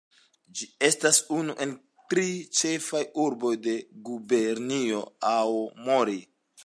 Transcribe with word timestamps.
Ĝi 0.59 0.67
estas 0.87 1.19
unu 1.39 1.55
el 1.65 1.73
tri 2.13 2.25
ĉefaj 2.61 3.03
urboj 3.25 3.53
de 3.67 3.75
Gubernio 4.09 5.05
Aomori. 5.35 6.19